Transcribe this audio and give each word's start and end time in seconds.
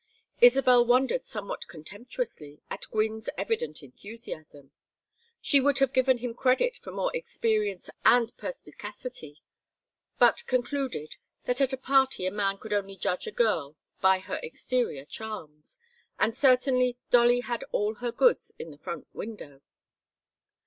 Isabel 0.39 0.83
wondered 0.83 1.23
somewhat 1.25 1.67
contemptuously 1.67 2.59
at 2.71 2.87
Gwynne's 2.89 3.29
evident 3.37 3.83
enthusiasm; 3.83 4.71
she 5.39 5.59
would 5.61 5.77
have 5.77 5.93
given 5.93 6.17
him 6.17 6.33
credit 6.33 6.75
for 6.77 6.89
more 6.91 7.15
experience 7.15 7.87
and 8.03 8.35
perspicacity; 8.35 9.43
but 10.17 10.43
concluded 10.47 11.17
that 11.45 11.61
at 11.61 11.71
a 11.71 11.77
party 11.77 12.25
a 12.25 12.31
man 12.31 12.57
could 12.57 12.73
only 12.73 12.95
judge 12.95 13.27
a 13.27 13.31
girl 13.31 13.75
by 14.01 14.17
her 14.17 14.39
exterior 14.41 15.05
charms; 15.05 15.77
and 16.17 16.35
certainly 16.35 16.97
Dolly 17.11 17.41
had 17.41 17.63
all 17.71 17.93
her 18.01 18.11
goods 18.11 18.51
in 18.57 18.71
the 18.71 18.79
front 18.79 19.05
window. 19.13 19.61